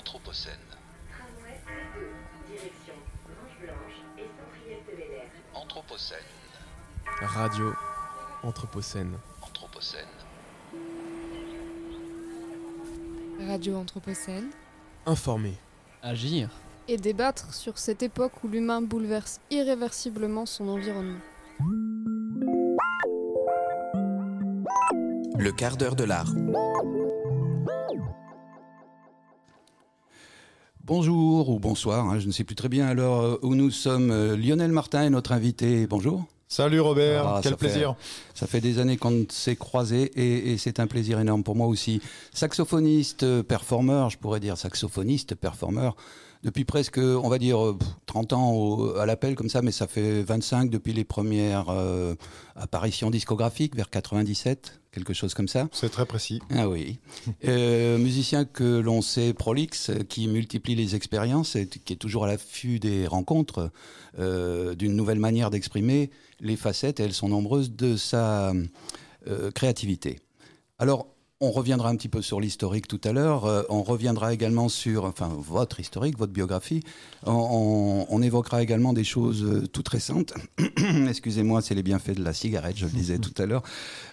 [0.00, 0.54] Anthropocène.
[1.10, 1.98] Tramway A2,
[2.50, 2.94] direction
[3.26, 5.26] Grange Blanche et Saint-Priest-de-Bel-Air.
[5.54, 6.18] Anthropocène.
[7.20, 7.74] Radio
[8.42, 9.18] Anthropocène.
[9.42, 10.06] Anthropocène.
[13.46, 14.48] Radio Anthropocène.
[15.04, 15.58] Informer.
[16.02, 16.48] Agir.
[16.88, 21.20] Et débattre sur cette époque où l'humain bouleverse irréversiblement son environnement.
[25.38, 26.32] Le quart d'heure de l'art.
[30.84, 34.10] Bonjour ou bonsoir, hein, je ne sais plus très bien alors euh, où nous sommes.
[34.10, 35.86] Euh, Lionel Martin est notre invité.
[35.86, 36.24] Bonjour.
[36.48, 37.94] Salut Robert, Ah, quel ça fait- plaisir.
[38.34, 41.68] Ça fait des années qu'on s'est croisés et, et c'est un plaisir énorme pour moi
[41.68, 42.00] aussi.
[42.32, 45.96] Saxophoniste, euh, performeur, je pourrais dire saxophoniste, performeur,
[46.42, 49.72] depuis presque, on va dire, euh, pff, 30 ans au- à l'appel comme ça, mais
[49.72, 52.14] ça fait 25 depuis les premières euh,
[52.56, 55.68] apparitions discographiques vers 97, quelque chose comme ça.
[55.72, 56.40] C'est très précis.
[56.54, 56.98] Ah oui.
[57.46, 62.24] Euh, musicien que l'on sait prolixe, euh, qui multiplie les expériences, et qui est toujours
[62.24, 63.70] à l'affût des rencontres,
[64.18, 66.10] euh, d'une nouvelle manière d'exprimer
[66.40, 68.52] les facettes, et elles sont nombreuses, de sa
[69.26, 70.20] euh, créativité.
[70.78, 71.06] Alors,
[71.42, 73.46] on reviendra un petit peu sur l'historique tout à l'heure.
[73.46, 76.82] euh, on reviendra également sur, enfin, votre historique, votre biographie.
[77.24, 80.34] On, évoquera également des choses euh, toutes récentes.
[81.08, 83.62] Excusez-moi, c'est les bienfaits de la cigarette, je le disais tout à l'heure.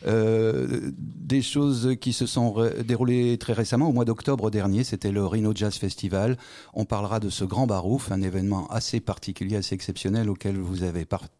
[0.05, 5.25] Euh, des choses qui se sont déroulées très récemment, au mois d'octobre dernier, c'était le
[5.25, 6.37] Rhino Jazz Festival.
[6.73, 11.03] On parlera de ce grand barouf, un événement assez particulier, assez exceptionnel auquel vous avez
[11.03, 11.36] participé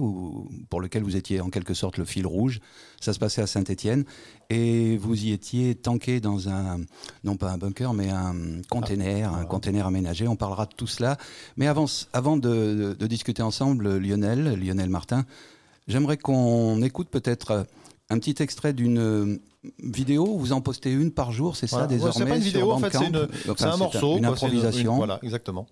[0.00, 2.60] ou pour lequel vous étiez en quelque sorte le fil rouge.
[3.00, 4.04] Ça se passait à Saint-Étienne
[4.50, 6.80] et vous y étiez tanké dans un,
[7.24, 8.34] non pas un bunker, mais un
[8.70, 10.28] container, un container aménagé.
[10.28, 11.16] On parlera de tout cela.
[11.56, 15.24] Mais avant, avant de, discuter ensemble, Lionel, Lionel Martin,
[15.88, 17.66] j'aimerais qu'on écoute peut-être
[18.08, 19.38] un petit extrait d'une
[19.82, 20.36] vidéo.
[20.36, 21.88] Vous en postez une par jour, c'est ça Voilà.
[21.88, 22.96] Ouais, désormais c'est pas une vidéo, en fait,
[23.56, 24.16] c'est un morceau.
[24.18, 24.92] une improvisation.
[24.92, 25.66] une- voilà, exactement.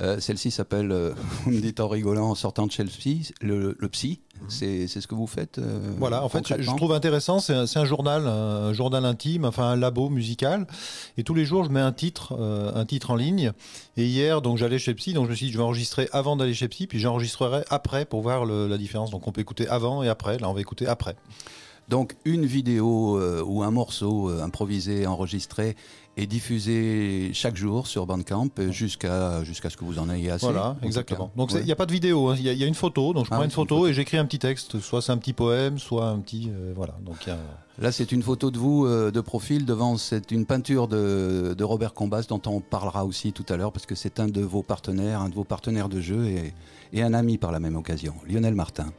[0.00, 1.12] Euh, Celle-ci s'appelle, euh,
[1.44, 4.20] vous me dites en rigolant, en sortant de chez le psy, le, le psy.
[4.48, 5.94] C'est c'est ce que vous faites euh, Mhm.
[5.98, 10.08] Voilà, en fait, je- trouve intéressant, c'est un, journal, un journal intime, enfin un labo
[10.10, 10.66] musical.
[11.16, 13.52] Et tous les jours, je mets un titre, euh, un titre en ligne.
[13.96, 16.34] Et hier, donc j'allais chez Psy, donc je me suis dit, je vais enregistrer avant
[16.36, 19.10] d'aller chez Psy, puis j'enregistrerai après pour voir le- la différence.
[19.12, 20.38] Donc on peut écouter avant et après.
[20.38, 21.14] Là, on va écouter après.
[21.88, 25.76] Donc une vidéo euh, ou un morceau improvisé, enregistré
[26.16, 30.46] et diffusé chaque jour sur Bandcamp euh, jusqu'à jusqu'à ce que vous en ayez assez.
[30.46, 31.30] Voilà, exactement.
[31.36, 31.64] Donc il Ouais.
[31.64, 32.36] n'y a pas de vidéo, hein.
[32.38, 33.12] il y, a- il y a une photo.
[33.12, 34.78] Donc je Ah, prends une photo et j'écris un petit texte.
[34.80, 36.94] Soit c'est un petit poème, soit un petit, euh, voilà.
[37.04, 37.38] Donc il y a-
[37.80, 41.64] Là, c'est une photo de vous euh, de profil devant c'est une peinture de, de
[41.64, 44.62] Robert Combas dont on parlera aussi tout à l'heure parce que c'est un de vos
[44.62, 46.54] partenaires, un de vos partenaires de jeu et,
[46.92, 48.92] et un ami par la même occasion, Lionel Martin.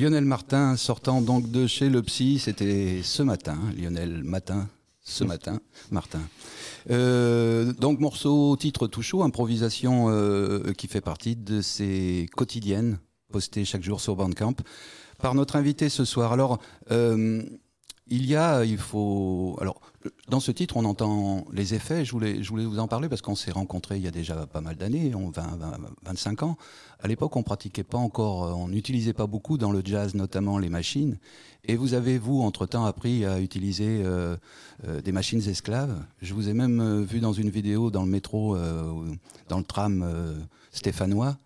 [0.00, 4.66] Lionel Martin sortant donc de chez le psy, c'était ce matin, Lionel Matin,
[5.02, 5.60] ce matin,
[5.90, 6.22] Martin.
[6.88, 12.98] Euh, donc morceau, titre tout chaud, improvisation euh, qui fait partie de ces quotidiennes
[13.30, 14.54] postées chaque jour sur Bandcamp
[15.18, 16.32] par notre invité ce soir.
[16.32, 16.60] Alors,
[16.90, 17.42] euh,
[18.10, 19.80] il y a, il faut, alors
[20.28, 22.04] dans ce titre, on entend les effets.
[22.04, 24.46] Je voulais, je voulais vous en parler parce qu'on s'est rencontrés il y a déjà
[24.46, 26.56] pas mal d'années, 20, 20, 25 ans.
[27.02, 30.68] À l'époque, on pratiquait pas encore, on n'utilisait pas beaucoup dans le jazz, notamment les
[30.68, 31.18] machines.
[31.64, 34.36] Et vous avez, vous, entre-temps, appris à utiliser euh,
[34.86, 36.02] euh, des machines esclaves.
[36.22, 39.14] Je vous ai même euh, vu dans une vidéo dans le métro, euh,
[39.48, 40.34] dans le tram euh,
[40.72, 41.36] stéphanois,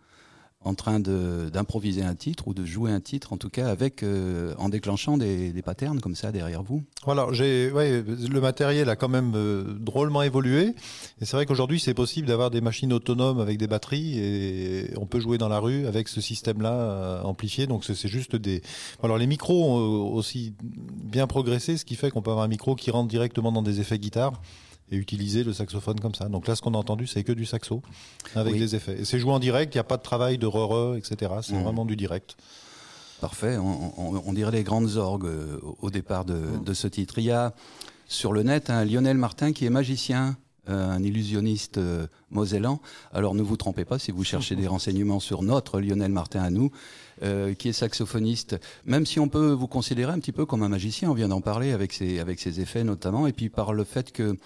[0.64, 4.54] en train d'improviser un titre ou de jouer un titre, en tout cas, avec euh,
[4.58, 6.82] en déclenchant des, des patterns comme ça derrière vous.
[7.04, 10.74] Voilà, j'ai, ouais, le matériel a quand même euh, drôlement évolué.
[11.20, 15.06] Et c'est vrai qu'aujourd'hui, c'est possible d'avoir des machines autonomes avec des batteries et on
[15.06, 17.66] peut jouer dans la rue avec ce système-là euh, amplifié.
[17.66, 18.62] Donc c'est c'est juste des.
[19.02, 22.48] Alors les micros ont euh, aussi bien progressé, ce qui fait qu'on peut avoir un
[22.48, 24.40] micro qui rentre directement dans des effets guitare
[24.94, 26.28] et utiliser le saxophone comme ça.
[26.28, 27.82] Donc là, ce qu'on a entendu, c'est que du saxo
[28.34, 28.60] avec Oui.
[28.60, 29.00] des effets.
[29.00, 31.32] Et c'est joué en direct, il n'y a pas de travail de re-re, etc.
[31.42, 31.62] C'est Mhm.
[31.64, 32.36] vraiment du direct.
[33.20, 37.18] Parfait, on, on- on dirait les grandes orgues euh, au départ de, de ce titre.
[37.18, 37.54] Il y a
[38.06, 40.36] sur le net un Lionel Martin qui est magicien,
[40.68, 42.80] euh, un illusionniste euh, mosellan.
[43.12, 46.50] Alors ne vous trompez pas si vous cherchez des renseignements sur notre Lionel Martin à
[46.50, 46.70] nous,
[47.22, 48.56] euh, qui est saxophoniste.
[48.84, 51.40] Même si on peut vous considérer un petit peu comme un magicien, on vient d'en
[51.40, 54.36] parler avec ses, avec ses effets notamment, et puis par le fait que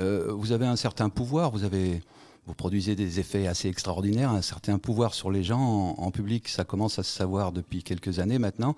[0.00, 2.02] euh, vous avez un certain pouvoir, vous avez
[2.46, 6.48] vous produisez des effets assez extraordinaires, un certain pouvoir sur les gens en, en public,
[6.48, 8.76] ça commence à se savoir depuis quelques années maintenant.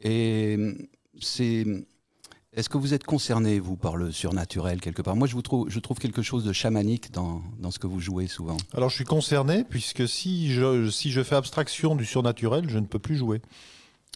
[0.00, 0.56] Et
[1.20, 1.66] c'est,
[2.52, 5.16] est-ce que vous êtes concerné vous par le surnaturel quelque part?
[5.16, 8.00] Moi, je vous trouve, je trouve quelque chose de chamanique dans, dans ce que vous
[8.00, 8.56] jouez souvent.
[8.72, 12.86] Alors je suis concerné puisque si je, si je fais abstraction du surnaturel, je ne
[12.86, 13.42] peux plus jouer.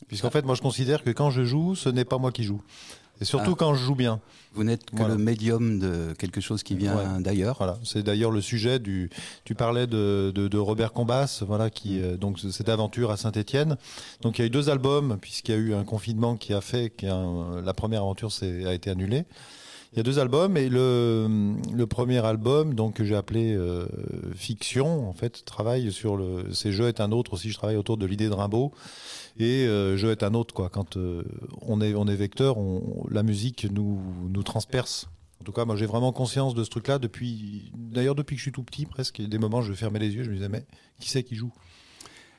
[0.09, 2.61] Puisqu'en fait, moi je considère que quand je joue, ce n'est pas moi qui joue.
[3.23, 3.57] Et surtout Ah.
[3.59, 4.21] quand je joue bien.
[4.55, 5.15] Vous n'êtes que Voilà.
[5.15, 7.23] le médium de quelque chose qui vient Ouais.
[7.23, 7.57] d'ailleurs.
[7.57, 7.79] Voilà.
[7.85, 9.09] C'est d'ailleurs le sujet du.
[9.45, 12.03] Tu parlais de, de, de Robert Combas, voilà, qui Mm.
[12.03, 13.77] euh, donc cette aventure à Saint-Étienne.
[14.21, 16.61] Donc il y a eu deux albums puisqu'il y a eu un confinement qui a
[16.61, 17.07] fait que
[17.65, 19.25] la première aventure s'est- a été annulée.
[19.93, 23.87] Il y a deux albums et le, le premier album, donc que j'ai appelé euh,
[24.35, 26.47] Fiction, en fait, travaille sur le.
[26.53, 27.51] C'est Je est un autre aussi.
[27.51, 28.73] Je travaille autour de l'idée de Rimbaud
[29.39, 30.71] et euh, Je est un autre quoi.
[30.71, 31.25] Quand euh,
[31.61, 34.01] on est on est vecteur, on, la musique nous
[34.31, 35.09] nous transperce.
[35.43, 37.71] En tout cas, moi j'ai vraiment conscience de ce truc-là depuis.
[37.77, 39.21] D'ailleurs, depuis que je suis tout petit, presque.
[39.21, 40.65] Des moments, je fermais les yeux, je me disais mais
[41.01, 41.53] qui c'est qui joue?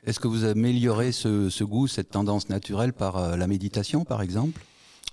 [0.06, 4.22] Est-ce que vous améliorez ce, ce goût, cette tendance naturelle par euh, la méditation, par
[4.22, 4.60] exemple?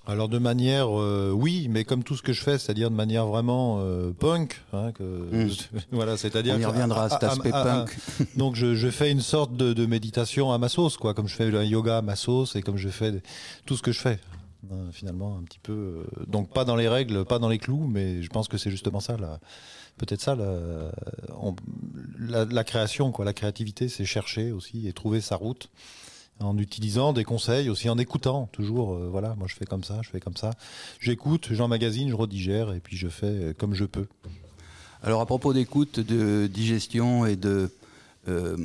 [0.08, 3.28] Alors de manière, euh, oui, mais comme tout ce que je fais, c'est-à-dire de manière
[3.28, 4.60] vraiment euh, punk.
[4.74, 5.04] hein, que,
[5.92, 6.56] voilà, c'est-à-dire.
[6.56, 7.98] On y reviendra à cet aspect punk.
[8.36, 11.36] Donc je, je fais une sorte de, de méditation à ma sauce, quoi, comme je
[11.36, 13.22] fais le yoga à ma sauce et comme je fais des-
[13.66, 14.20] tout ce que je fais.
[14.72, 15.72] Euh, finalement, un petit peu.
[15.74, 18.70] euh, donc pas dans les règles, pas dans les clous, mais je pense que c'est
[18.72, 19.18] justement ça,
[19.98, 20.92] peut-être ça, la,
[21.40, 21.56] on-
[22.20, 25.70] la, la création, quoi, la créativité, c'est chercher aussi et trouver sa route
[26.42, 28.94] en utilisant des conseils, aussi en écoutant toujours.
[28.94, 30.52] euh, voilà, moi je fais comme ça, je fais comme ça.
[31.00, 34.08] J'écoute, j'emmagasine, je redigère et puis je fais euh, comme je peux.
[35.04, 37.72] Alors à propos d'écoute, de digestion et de
[38.28, 38.58] euh,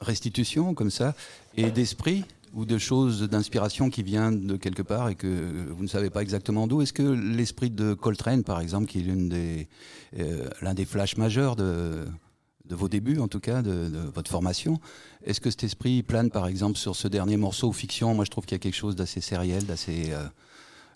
[0.00, 1.14] restitution comme ça,
[1.56, 5.88] et d'esprit ou de choses d'inspiration qui viennent de quelque part et que vous ne
[5.88, 9.68] savez pas exactement d'où, est-ce que l'esprit de Coltrane, par exemple, qui est des
[10.60, 12.04] l'un des flashs majeurs de
[12.66, 14.80] de vos débuts, en tout cas, de, votre formation.
[15.24, 18.14] Est-ce que cet esprit plane, par exemple, sur ce dernier morceau, Fiction?
[18.14, 20.24] Moi, je trouve qu'il y a quelque chose d'assez sériel, d'assez euh,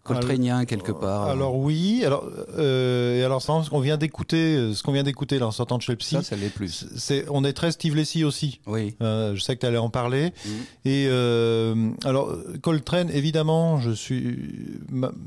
[0.06, 1.24] coltranien, quelque part.
[1.24, 2.24] Alors oui, alors
[2.58, 5.76] euh, et alors ce qu'on vient d'écouter, euh, ce qu'on vient d'écouter là en sortant
[5.78, 6.86] de chez le psy, ça, ça l'est plus.
[6.96, 8.60] c'est on est très Steve Lacy aussi.
[8.66, 8.94] Oui.
[9.02, 10.32] Euh, je sais que tu allais en parler.
[10.44, 10.52] Mhm.
[10.84, 12.32] Et euh, alors
[12.62, 14.38] Coltrane, évidemment, je suis,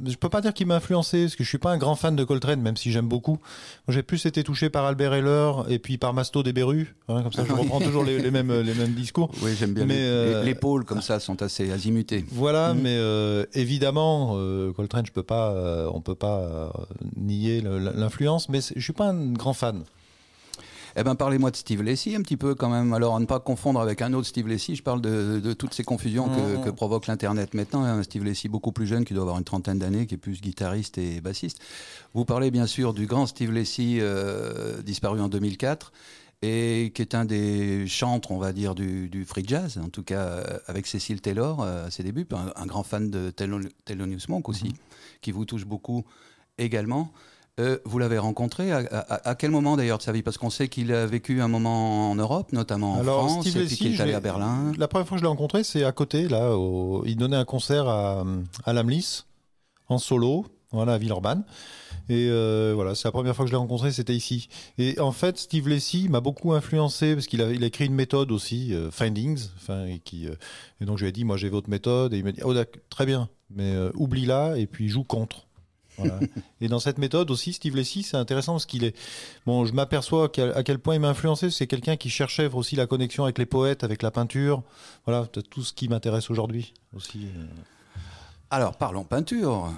[0.07, 2.15] je peux pas dire qu'il m'a influencé parce que je suis pas un grand fan
[2.15, 3.37] de Coltrane, même si j'aime beaucoup.
[3.87, 6.93] J'ai plus été touché par Albert Heller et puis par Masto des Berus.
[7.07, 7.59] hein, comme ça, je Oui.
[7.61, 9.31] reprends toujours les, les mêmes les mêmes discours.
[9.41, 9.85] Oui, j'aime bien.
[9.85, 12.25] Mais, les, euh, les- les pôles comme ça sont assez azimutés.
[12.31, 12.81] Voilà, Mhm.
[12.81, 14.33] mais euh, évidemment,
[14.71, 16.69] Coltrane, je peux pas, euh, on peut pas euh,
[17.15, 19.83] nier l'influence, mais je suis pas un grand fan.
[20.95, 22.93] Eh ben, parlez-moi de Steve Lacy un petit peu quand même.
[22.93, 24.75] Alors, à ne pas confondre avec un autre Steve Lacy.
[24.75, 26.63] Je parle de, de toutes ces confusions que, Mhm.
[26.63, 27.83] que provoque l'Internet maintenant.
[27.83, 30.41] Un Steve Lacy beaucoup plus jeune, qui doit avoir une trentaine d'années, qui est plus
[30.41, 31.59] guitariste et bassiste.
[32.15, 35.91] Vous parlez bien sûr du grand Steve Lacy, euh, disparu en 2004,
[36.41, 40.03] et qui est un des chantres, on va dire, du, du free jazz, en tout
[40.03, 44.19] cas euh, avec Cécile Taylor euh, à ses débuts, un, un grand fan de Thelonious
[44.29, 44.73] Monk aussi,
[45.21, 46.05] qui vous touche beaucoup
[46.57, 47.11] également.
[47.59, 50.21] Euh, vous l'avez rencontré à, à- à quel moment d'ailleurs de sa vie?
[50.23, 53.61] Parce qu'on sait qu'il a vécu un moment en Europe, notamment en Alors, France, Steve
[53.63, 54.71] et puis qu'il est allé à Berlin.
[54.77, 56.55] La première fois que je l'ai rencontré, c'est à côté, là.
[56.55, 58.23] au- Il donnait un concert à,
[58.63, 59.25] à Lamlis,
[59.89, 61.43] en solo, voilà, à Villeurbanne.
[62.09, 64.49] Et euh, voilà, c'est la première fois que je l'ai rencontré, c'était ici.
[64.77, 67.93] Et en fait, Steve Lacy m'a beaucoup influencé parce qu'il a, il a écrit une
[67.93, 69.49] méthode aussi, euh, Findings.
[69.87, 70.33] Et, qui, euh,
[70.81, 72.13] et donc je lui ai dit, moi j'ai votre méthode.
[72.13, 72.53] Et il m'a dit, oh,
[72.89, 75.47] très bien, mais oublie-la et puis joue contre.
[75.97, 76.19] Voilà.
[76.61, 78.95] et dans cette méthode aussi, Steve Lacy, c'est intéressant parce qu'il est.
[79.45, 81.51] Bon, je m'aperçois à quel point il m'a influencé.
[81.51, 84.63] C'est quelqu'un qui cherchait aussi la connexion avec les poètes, avec la peinture.
[85.05, 87.27] Voilà, tout ce qui m'intéresse aujourd'hui aussi.
[88.49, 89.71] Alors, parlons peinture.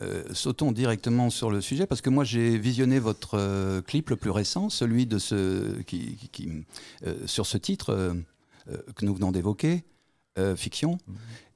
[0.00, 4.16] Euh, sautons directement sur le sujet parce que moi j'ai visionné votre euh, clip le
[4.16, 6.48] plus récent, celui de ce qui, qui- qui,
[7.04, 8.14] euh, sur ce titre
[8.94, 9.82] que nous venons d'évoquer,
[10.56, 10.98] fiction.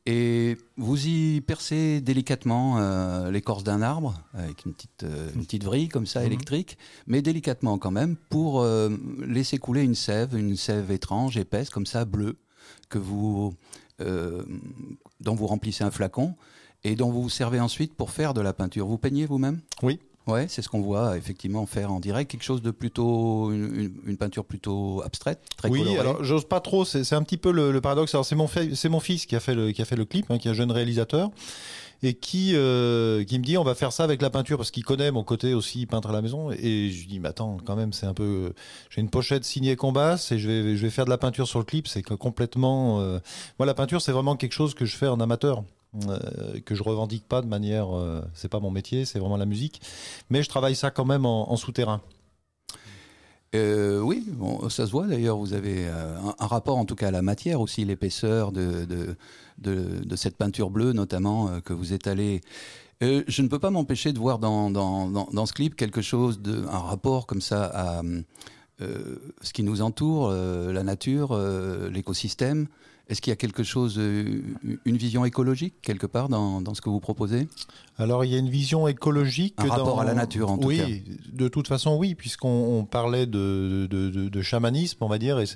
[0.07, 6.07] Et vous y percez délicatement l'écorce d'un arbre avec une petite, une petite vrille comme
[6.07, 6.27] ça Mhm.
[6.27, 8.65] électrique, mais délicatement quand même pour
[9.25, 12.37] laisser couler une sève, une sève étrange, épaisse comme ça, bleue,
[12.89, 13.55] que vous,
[14.01, 16.35] dont vous remplissez un flacon
[16.85, 18.87] et dont vous vous servez ensuite pour faire de la peinture.
[18.87, 19.61] Vous peignez vous-même?
[19.83, 19.99] Oui.
[20.29, 23.93] Ouais, c'est ce qu'on voit effectivement faire en direct, quelque chose de plutôt, une, une-
[24.07, 25.99] une peinture plutôt abstraite, très oui, colorée.
[25.99, 26.85] alors j'ose pas trop.
[26.85, 28.15] C'est un petit peu le, le paradoxe.
[28.15, 30.05] Alors c'est mon, fi- c'est mon fils qui a fait le, qui a fait le
[30.05, 31.31] clip, hein, qui est un jeune réalisateur
[32.05, 34.85] et qui, euh, qui me dit on va faire ça avec la peinture parce qu'il
[34.85, 36.53] connaît mon côté aussi peintre à la maison.
[36.53, 38.53] Et je lui dis mais attends, quand même, c'est un peu.
[38.91, 41.59] J'ai une pochette signée Combas et je vais, je vais faire de la peinture sur
[41.59, 41.89] le clip.
[41.89, 43.01] C'est complètement.
[43.01, 43.19] euh,
[43.59, 45.65] Moi, la peinture, c'est vraiment quelque chose que je fais en amateur.
[46.09, 49.45] Euh, que je revendique pas de manière, euh, c'est pas mon métier, c'est vraiment la
[49.45, 49.83] musique,
[50.31, 52.01] mais je travaille ça quand même en, souterrain.
[53.55, 54.27] Euh, oui,
[54.71, 55.37] ça se voit d'ailleurs.
[55.37, 58.87] Vous avez euh, un, rapport, en tout cas, à la matière aussi, l'épaisseur de,
[59.59, 62.41] de, cette peinture bleue, notamment, que vous étalez.
[63.03, 66.65] Je ne peux pas m'empêcher de voir dans, dans, dans, ce clip quelque chose, de,
[66.69, 68.03] un rapport comme ça à
[68.79, 71.39] ce qui nous entoure, la nature,
[71.91, 72.69] l'écosystème.
[73.09, 74.41] Est-ce qu'il y a quelque chose, euh,
[74.85, 77.49] une vision écologique quelque part dans, dans ce que vous proposez?
[77.99, 79.55] Alors il y a une vision écologique.
[79.59, 81.13] Un dans- rapport à la nature, en tout oui, cas.
[81.33, 85.39] de toute façon oui, puisqu'on on parlait de, de, de- de chamanisme, on va dire,
[85.41, 85.47] et,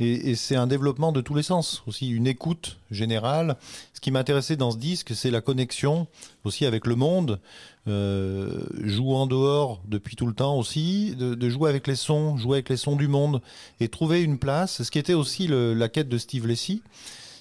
[0.00, 3.56] et c'est un développement de tous les sens, aussi une écoute générale.
[3.94, 6.06] Ce qui m'intéressait dans ce disque, c'est la connexion
[6.44, 7.40] aussi avec le monde,
[7.88, 12.36] euh, jouer en dehors depuis tout le temps aussi, de, de jouer avec les sons,
[12.36, 13.40] jouer avec les sons du monde,
[13.80, 14.82] et trouver une place.
[14.82, 16.82] Ce qui était aussi le- la quête de Steve Lacy,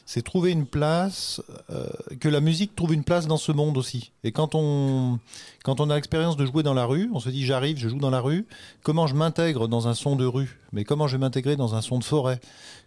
[0.06, 1.40] c'est trouver une place,
[1.70, 1.86] euh,
[2.20, 4.12] que la musique trouve une place dans ce monde aussi.
[4.24, 5.20] Et quand on,
[5.64, 8.00] quand on a l'expérience de jouer dans la rue, on se dit j'arrive, je joue
[8.00, 8.48] dans la rue,
[8.82, 10.60] comment je m'intègre dans un son de rue?
[10.72, 12.40] Mais comment je vais m'intégrer dans un son de forêt?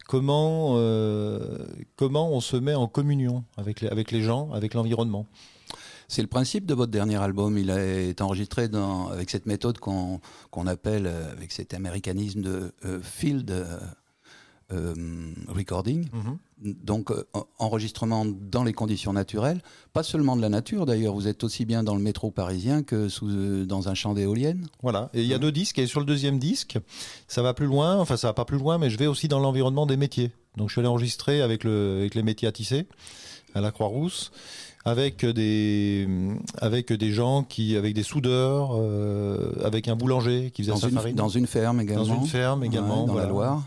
[0.09, 1.59] Comment, euh,
[1.95, 5.26] comment on se met en communion avec les, avec les gens, avec l'environnement?
[6.12, 7.57] C'est le principe de votre dernier album.
[7.57, 10.21] Il a été enregistré dans, avec cette méthode qu'on
[10.66, 13.50] appelle, euh, avec cet américanisme de euh, field
[14.71, 14.95] euh,
[15.49, 16.07] recording.
[16.62, 19.62] Donc, euh, en- enregistrement dans les conditions naturelles.
[19.95, 23.09] Pas seulement de la nature d'ailleurs, vous êtes aussi bien dans le métro parisien que
[23.09, 24.66] sous, dans un champ d'éoliennes.
[24.83, 25.09] Voilà.
[25.14, 25.78] Et il y a deux disques.
[25.78, 26.78] Et sur le deuxième disque,
[27.26, 27.97] ça va plus loin.
[27.99, 30.31] Enfin, ça va pas plus loin, mais je vais aussi dans l'environnement des métiers.
[30.59, 32.87] Donc, je suis allé enregistrer avec, le, avec les métiers à tisser
[33.54, 34.33] à la Croix-Rousse,
[34.85, 36.09] avec des,
[36.59, 40.89] avec des gens qui, avec des soudeurs, euh, avec un boulanger qui faisait Dans sa
[40.89, 41.15] une, farine.
[41.17, 42.05] dans une ferme également.
[42.05, 43.27] Dans une ferme également, Ouais, dans voilà.
[43.27, 43.62] la Loire,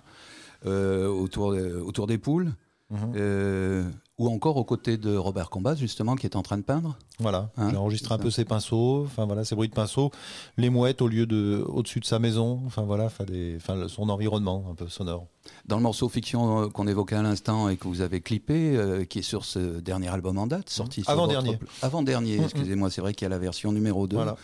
[0.65, 2.51] euh, autour, de- autour des poules.
[2.91, 2.97] Mhm.
[3.15, 3.83] Euh,
[4.17, 6.97] ou encore aux côtés de Robert Combas, justement, qui est en train de peindre.
[7.19, 10.09] Voilà, Hein, j'ai enregistré un peu ses pinceaux, enfin voilà, ses bruits de pinceaux,
[10.57, 13.87] les mouettes au lieu de au-dessus de sa maison, enfin voilà, enfin des, enfin le-
[13.89, 15.27] son environnement un peu sonore.
[15.65, 19.03] Dans le morceau fiction euh, qu'on évoquait à l'instant et que vous avez clippé, euh,
[19.03, 21.57] qui est sur ce dernier album en date, sorti Avant-dernier.
[21.57, 22.43] votre- Avant-dernier, Mhm.
[22.45, 24.15] excusez-moi, c'est vrai qu'il y a la version numéro 2.
[24.15, 24.37] Voilà.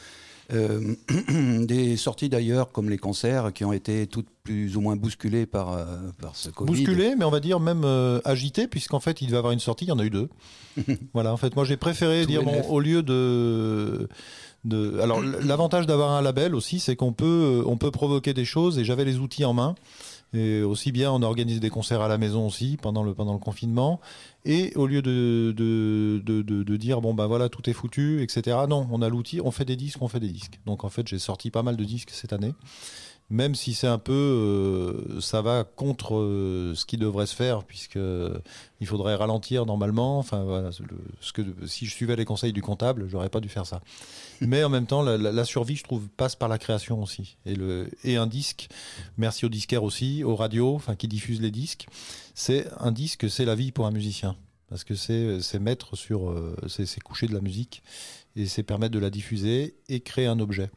[0.54, 0.96] Euh,
[1.66, 5.74] des sorties d'ailleurs, comme les concerts, qui ont été toutes plus ou moins bousculées par,
[5.74, 5.86] euh,
[6.22, 6.72] par ce Covid.
[6.72, 9.86] Bousculé, mais on va dire même euh, agité, puisqu'en fait il devait avoir une sortie,
[9.86, 10.30] il y en a eu deux.
[11.14, 14.10] voilà, en fait, moi j'ai préféré dire bon, au lieu de
[14.64, 18.78] de alors l'avantage d'avoir un label aussi, c'est qu'on peut on peut provoquer des choses
[18.78, 19.76] et j'avais les outils en main.
[20.34, 24.00] Et aussi bien, on a organisé des concerts à la maison aussi pendant le, confinement.
[24.46, 28.58] Et au lieu de, de dire, bon ben voilà, tout est foutu, etc.
[28.70, 30.60] Non, on a l'outil, on fait des disques, on fait des disques.
[30.66, 32.54] Donc en fait, j'ai sorti pas mal de disques cette année.
[33.32, 37.64] Même si c'est un peu, euh, ça va contre euh, ce qui devrait se faire,
[37.64, 37.98] puisque
[38.82, 40.20] il faudrait ralentir normalement.
[40.20, 43.66] Enfin voilà, ce que si je suivais les conseils du comptable, j'aurais pas dû faire
[43.66, 43.82] ça.
[44.42, 47.38] Mais en même temps, la, survie, je trouve, passe par la création aussi.
[47.46, 48.68] Et le et un disque.
[49.18, 51.88] Merci aux disquaires aussi, aux radios, enfin qui diffusent les disques.
[52.36, 54.36] C'est un disque, c'est la vie pour un musicien,
[54.68, 57.82] parce que c'est mettre sur, euh, c'est coucher de la musique
[58.36, 60.70] et c'est permettre de la diffuser et créer un objet.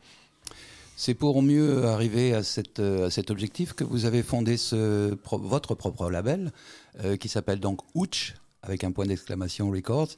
[0.97, 4.57] C'est pour mieux arriver à, cette, à cet objectif que vous avez fondé
[5.23, 6.53] votre propre label,
[7.03, 10.11] euh, qui s'appelle donc Ouch, avec un point d'exclamation Records.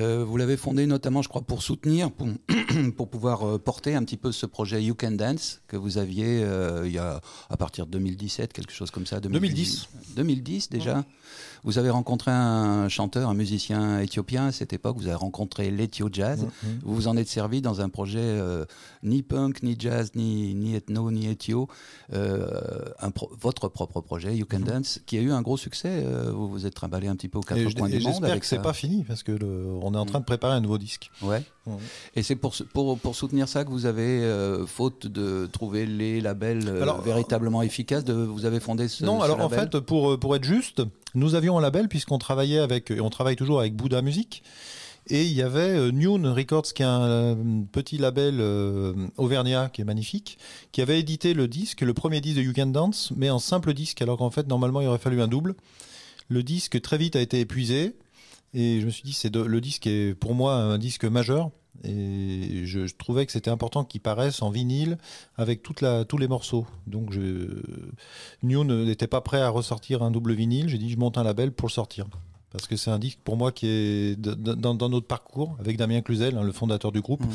[0.00, 2.26] Euh, vous l'avez fondé notamment, je crois, pour soutenir, pour,
[2.96, 6.42] pour pouvoir euh, porter un petit peu ce projet You Can Dance que vous aviez
[6.42, 7.20] euh, il y a,
[7.50, 9.20] à partir de 2017, quelque chose comme ça.
[9.20, 9.88] 2010.
[10.16, 11.04] 2010 déjà.
[11.64, 14.96] Vous avez rencontré un chanteur, un musicien éthiopien à cette époque.
[14.98, 16.42] Vous avez rencontré l'Ethio Jazz.
[16.42, 16.78] Mhm.
[16.82, 18.38] Vous vous en êtes servi dans un projet
[19.02, 21.68] ni punk, ni jazz, ni, ni ethno, ni ethio.
[23.14, 26.04] Pro- votre propre projet, You Can Dance, qui a eu un gros succès.
[26.32, 27.58] Vous vous êtes trimballé un petit peu aux quatre.
[27.58, 28.12] Et, coins du monde.
[28.12, 30.60] j'espère que c'est pas fini parce que le- on est en train de préparer un
[30.60, 31.10] nouveau disque.
[31.22, 31.42] Ouais.
[31.66, 31.74] Ouais.
[32.14, 36.20] Et c'est pour, pour, pour soutenir ça que vous avez, euh, faute de trouver les
[36.20, 39.80] labels euh, Alors, véritablement efficaces, de, vous avez fondé ce non, ce alors en fait,
[39.80, 40.82] pour, euh, pour être juste,
[41.14, 44.42] nous avions un label puisqu'on travaillait avec, et on travaille toujours avec Bouddha Music.
[45.10, 47.34] Et il y avait euh, Noon Records, qui est un euh,
[47.72, 50.38] petit label euh, auvergnat qui est magnifique,
[50.72, 53.74] qui avait édité le disque, le premier disque de You Can Dance, mais en simple
[53.74, 55.54] disque, alors qu'en fait, normalement, il aurait fallu un double.
[56.28, 57.94] Le disque, très vite, a été épuisé.
[58.54, 61.50] Et je me suis dit, c'est le disque est pour moi un disque majeur.
[61.82, 64.96] Et je, je trouvais que c'était important qu'il paraisse en vinyle
[65.36, 66.66] avec toute la, tous les morceaux.
[66.86, 67.60] Donc je,
[68.42, 70.68] New n'était pas prêt à ressortir un double vinyle.
[70.68, 72.06] J'ai dit, je monte un label pour le sortir.
[72.52, 76.00] Parce que c'est un disque pour moi qui est dans, dans notre parcours avec Damien
[76.02, 77.32] Cluzel, hein, le fondateur du groupe, Mhm.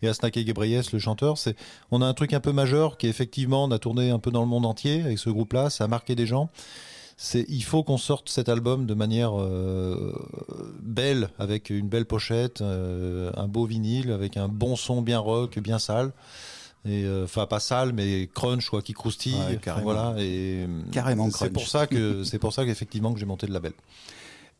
[0.00, 1.36] et Asnake Gebreyes, le chanteur.
[1.36, 1.54] C'est,
[1.90, 4.40] on a un truc un peu majeur qui effectivement, on a tourné un peu dans
[4.40, 5.68] le monde entier avec ce groupe-là.
[5.68, 6.48] Ça a marqué des gens.
[7.16, 10.12] C'est, il faut qu'on sorte cet album de manière euh,
[10.80, 15.58] belle, avec une belle pochette, euh, un beau vinyle, avec un bon son bien rock,
[15.58, 16.12] bien sale.
[16.84, 19.34] Et euh, enfin pas sale, mais crunch quoi, qui croustille.
[19.34, 19.84] Ouais, carrément.
[19.84, 20.14] voilà.
[20.18, 23.72] Et Carrément c'est pour ça que c'est pour ça qu'effectivement que j'ai monté le label.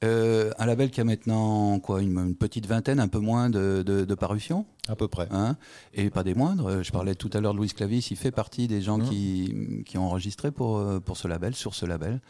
[0.04, 3.82] Euh, un label qui a maintenant quoi, une, une petite vingtaine, un peu moins de,
[3.86, 4.66] de, de parutions.
[4.88, 5.28] À peu près.
[5.30, 5.56] Hein,
[5.94, 6.66] et pas des moindres.
[6.68, 9.08] Euh, Je parlais tout à l'heure de Louis Clavis, il fait partie des gens Mhm.
[9.08, 9.54] qui,
[9.86, 12.20] qui ont enregistré pour, euh, pour ce label, sur ce label.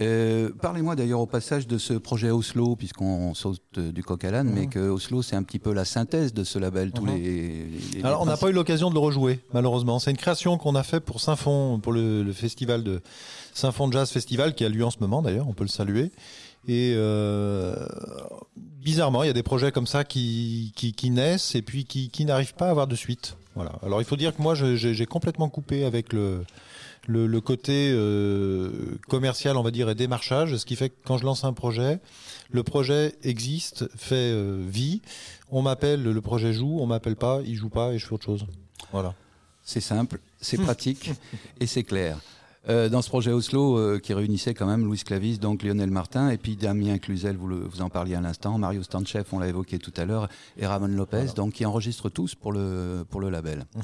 [0.00, 4.30] Euh, Parlez-moi d'ailleurs au passage de ce projet Oslo, puisqu'on saute euh, du coq à
[4.30, 6.92] l'âne, mais que Oslo, c'est un petit peu la synthèse de ce label.
[6.92, 7.14] Tous Mhm.
[7.16, 9.98] les, les- Alors, on n'a pas eu l'occasion de le rejouer, malheureusement.
[9.98, 13.02] C'est une création qu'on a fait pour Saint-Fond, pour le, le festival de
[13.52, 16.10] Saint-Fond Jazz Festival, qui a lieu en ce moment d'ailleurs, on peut le saluer.
[16.68, 17.74] Et euh,
[18.56, 22.08] bizarrement, il y a des projets comme ça qui, qui, qui naissent et puis qui,
[22.08, 23.36] qui n'arrivent pas à avoir de suite.
[23.54, 23.72] Voilà.
[23.82, 26.44] Alors, il faut dire que moi, j'ai complètement coupé avec le,
[27.06, 31.18] le, le côté euh, commercial, on va dire, et démarchage, ce qui fait que quand
[31.18, 31.98] je lance un projet,
[32.50, 35.02] le projet existe, fait euh, vie.
[35.50, 38.24] On m'appelle, le projet joue, on m'appelle pas, il joue pas et je fais autre
[38.24, 38.46] chose.
[38.92, 39.14] Voilà.
[39.62, 41.10] C'est simple, c'est pratique
[41.60, 42.18] et c'est clair.
[42.68, 46.30] Euh, dans ce projet Oslo, euh, qui réunissait quand même Louis Clavis, donc Lionel Martin,
[46.30, 49.48] et puis Damien Cluzel, vous, le- vous en parliez à l'instant, Mario Stanchev, on l'a
[49.48, 51.32] évoqué tout à l'heure, et Ramon Lopez, Voilà.
[51.32, 53.64] donc qui enregistrent tous pour le, pour le label.
[53.74, 53.82] Mhm.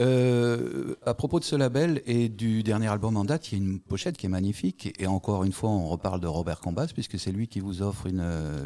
[0.00, 3.64] Euh, à propos de ce label et du dernier album en date, il y a
[3.64, 7.18] une pochette qui est magnifique, et encore une fois, on reparle de Robert Combas, puisque
[7.20, 8.24] c'est lui qui vous offre une,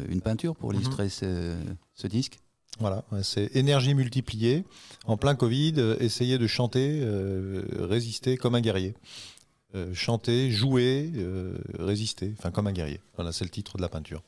[0.09, 0.75] une peinture pour Mhm.
[0.77, 1.53] illustrer ce,
[1.93, 2.39] ce disque.
[2.79, 4.63] Voilà, c'est énergie multipliée.
[5.05, 8.93] En plein Covid, euh, essayer de chanter, euh, résister comme un guerrier.
[9.75, 13.01] Euh, chanter, jouer, euh, résister, enfin comme un guerrier.
[13.15, 14.23] Voilà, c'est le titre de la peinture.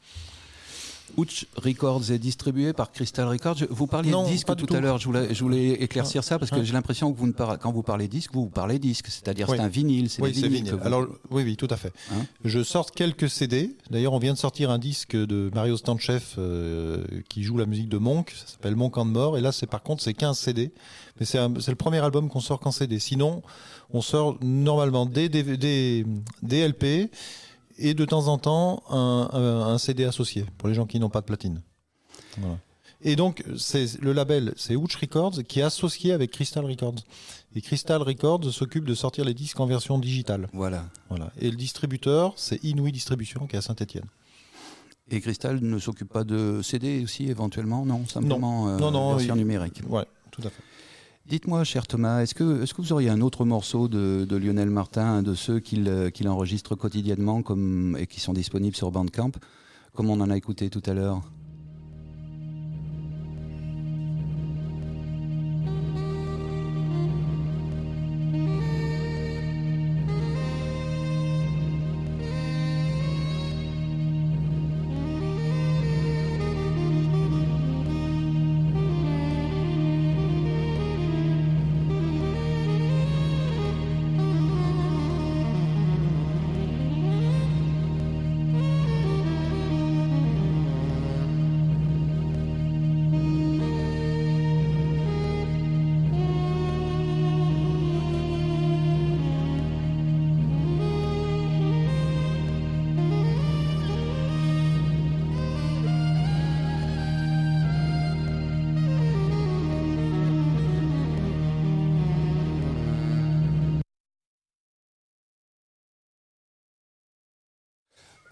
[1.18, 3.58] Ouch Records est distribué par Crystal Records.
[3.58, 4.98] Je- Vous parliez Non, de disque tout, à l'heure.
[4.98, 6.66] Je voulais, je voulais éclaircir ça parce que Ouais.
[6.66, 9.58] j'ai l'impression que vous ne parlez, quand vous parlez disque, vous parlez disque, c'est-à-dire Oui.
[9.58, 10.10] c'est un vinyle.
[10.10, 10.74] C'est Oui, vinyle.
[10.76, 11.92] vous- Alors, oui, oui, tout à fait.
[12.12, 13.76] Hein je sors quelques CD.
[13.90, 17.90] D'ailleurs, on vient de sortir un disque de Mario Stanchev euh, qui joue la musique
[17.90, 18.32] de Monk.
[18.32, 19.38] Ça s'appelle Monk en mort.
[19.38, 20.72] Et là, c'est par contre, c'est 15 CD.
[21.20, 22.98] Mais c'est le premier album qu'on sort qu'en CD.
[23.00, 23.42] Sinon,
[23.92, 25.44] on sort normalement des, des,
[26.44, 27.10] des LP
[27.80, 31.10] et de temps en temps un, un- un CD associé pour les gens qui n'ont
[31.10, 31.62] pas de platine.
[32.38, 32.58] Voilà.
[33.02, 36.96] Et donc, c'est le label, c'est Ouch Records qui est associé avec Crystal Records.
[37.56, 40.50] Et Crystal Records s'occupe de sortir les disques en version digitale.
[40.52, 40.86] Voilà.
[41.10, 41.32] Voilà.
[41.40, 44.04] Et le distributeur, c'est Inouï Distribution qui est à Saint-Etienne.
[45.12, 49.34] Et Crystal ne s'occupe pas de CD aussi éventuellement Non, simplement euh, Non, non, version
[49.36, 49.82] il- numérique.
[49.88, 50.62] Ouais, tout à fait.
[51.26, 55.22] Dites-moi, cher Thomas, est-ce que, est que vous auriez un autre morceau de, Lionel Martin,
[55.22, 59.32] de ceux qu'il euh, qu'il enregistre quotidiennement comme, et qui sont disponibles sur Bandcamp,
[59.94, 61.22] comme on en a écouté tout à l'heure?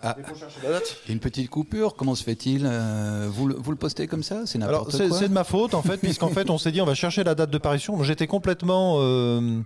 [0.10, 0.16] Ah.
[0.20, 0.96] Il faut chercher la date.
[1.10, 4.58] Une petite coupure, comment se fait-il Euh, vous, le- vous le postez comme ça C'est
[4.58, 6.94] n'importe quoi c'est de ma faute en fait, puisqu'en fait on s'est dit on va
[6.96, 8.02] chercher la date de parution.
[8.04, 9.60] J'étais complètement euh,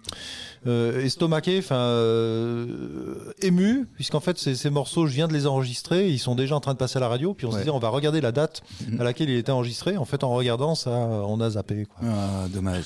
[0.67, 6.09] euh, estomaqué, enfin euh, ému, puisqu'en fait ces, ces morceaux je viens de les enregistrer,
[6.09, 7.55] ils sont déjà en train de passer à la radio, puis on Ouais.
[7.55, 9.01] se disait on va regarder la date Mhm.
[9.01, 9.97] à laquelle il était enregistré.
[9.97, 11.85] En fait en regardant ça, on a zappé.
[11.85, 12.07] Quoi.
[12.09, 12.85] Ah, dommage.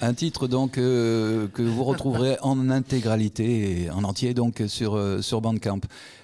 [0.00, 5.22] Un titre donc euh, que vous retrouverez en intégralité et en entier donc sur euh,
[5.22, 5.80] sur Bandcamp.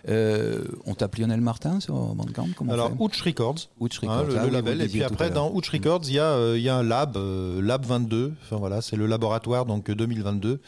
[0.08, 4.36] Euh, on tape Lionel Martin sur Bandcamp comment Alors Ouch Records, Ouch hein, Records, le,
[4.36, 6.58] ah le oui, vous label, et puis après dans Ouch Records il y a euh,
[6.58, 8.32] y a un lab, euh, Lab 22.
[8.42, 10.60] Enfin voilà, c'est le laboratoire donc 2022.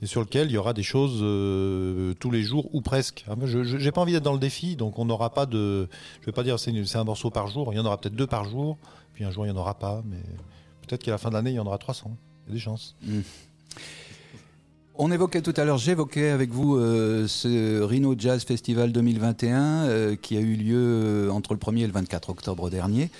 [0.00, 3.24] Et sur lequel il y aura des choses euh, tous les jours ou presque.
[3.28, 5.88] Ah, moi, je j'ai pas envie d'être dans le défi, donc on n'aura pas de.
[6.20, 7.72] Je vais pas dire c'est c'est un morceau par jour.
[7.72, 8.78] Il y en aura peut-être deux par jour.
[9.14, 10.20] Puis un jour il y en aura pas, mais
[10.86, 12.16] peut-être qu'à la fin de l'année il y en aura 300.
[12.46, 12.96] Il y a des chances.
[14.94, 20.16] On évoquait tout à l'heure, j'évoquais avec vous euh, ce Rhino Jazz Festival 2021 euh,
[20.16, 23.10] qui a eu lieu euh, entre le 1er et le 24 octobre dernier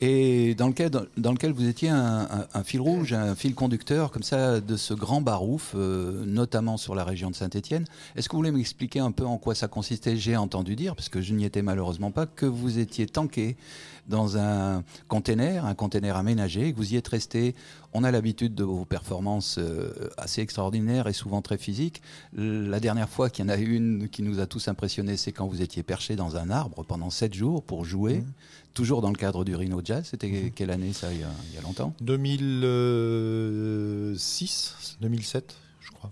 [0.00, 4.94] et dans lequel, vous étiez un, fil rouge, un fil conducteur comme ça de ce
[4.94, 7.84] grand barouf, notamment sur la région de Saint-Étienne.
[8.16, 10.16] Est-ce que vous voulez m'expliquer un peu en quoi ça consistait?
[10.16, 13.58] J'ai entendu dire, parce que je n'y étais malheureusement pas, que vous étiez tanké
[14.08, 17.54] dans un container, un container aménagé, et que vous y êtes resté.
[17.92, 22.02] On a l'habitude de vos performances euh, assez extraordinaires et souvent très physiques.
[22.32, 25.48] La dernière fois qu'il y en a une qui nous a tous impressionnés, c'est quand
[25.48, 28.32] vous étiez perché dans un arbre pendant sept jours pour jouer, Mhm.
[28.74, 30.06] toujours dans le cadre du Rhino Jazz.
[30.08, 31.92] C'était quelle année ça, il y a, il y a longtemps?
[32.00, 36.10] 2006, 2007, je crois.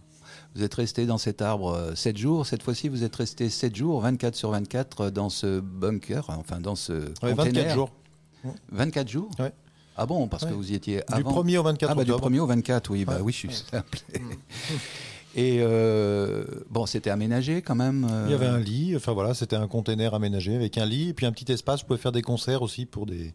[0.55, 2.47] Vous êtes resté dans cet arbre euh, 7 jours.
[2.47, 6.61] Cette fois-ci, vous êtes resté 7 jours, 24 sur 24 euh, dans ce bunker, enfin
[6.61, 7.67] dans ce Ouais, container.
[7.67, 7.91] 24 jours.
[8.73, 9.31] 24 jours?
[9.39, 9.53] Ouais.
[9.99, 11.43] Ah bon, parce que vous y étiez Du avant.
[11.43, 12.31] 1er au 24 ah bah du octobre.
[12.35, 13.21] 1er au 24, oui, bah Ouais.
[13.23, 13.99] oui, je suis simple.
[15.37, 18.07] Et euh, bon, c'était aménagé quand même.
[18.11, 21.11] euh, Il y avait un lit, enfin voilà, c'était un container aménagé avec un lit
[21.11, 21.81] et puis un petit espace.
[21.83, 23.35] Vous pouvez faire des concerts aussi pour des.